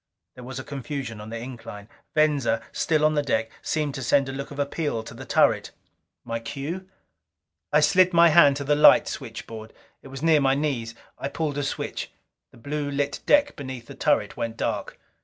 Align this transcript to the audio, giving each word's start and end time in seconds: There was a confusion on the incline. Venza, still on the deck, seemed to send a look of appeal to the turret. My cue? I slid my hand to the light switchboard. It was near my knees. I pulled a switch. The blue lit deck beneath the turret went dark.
There 0.33 0.43
was 0.43 0.57
a 0.57 0.63
confusion 0.63 1.21
on 1.21 1.29
the 1.29 1.37
incline. 1.37 1.87
Venza, 2.15 2.63
still 2.71 3.05
on 3.05 3.13
the 3.13 3.21
deck, 3.21 3.51
seemed 3.61 3.93
to 3.93 4.01
send 4.01 4.27
a 4.27 4.31
look 4.31 4.49
of 4.49 4.57
appeal 4.57 5.03
to 5.03 5.13
the 5.13 5.25
turret. 5.27 5.69
My 6.25 6.39
cue? 6.39 6.89
I 7.71 7.81
slid 7.81 8.11
my 8.11 8.29
hand 8.29 8.55
to 8.57 8.63
the 8.63 8.73
light 8.73 9.07
switchboard. 9.07 9.73
It 10.01 10.07
was 10.07 10.23
near 10.23 10.41
my 10.41 10.55
knees. 10.55 10.95
I 11.19 11.27
pulled 11.29 11.59
a 11.59 11.63
switch. 11.63 12.09
The 12.49 12.57
blue 12.57 12.89
lit 12.89 13.19
deck 13.27 13.55
beneath 13.55 13.85
the 13.85 13.93
turret 13.93 14.35
went 14.35 14.57
dark. 14.57 14.99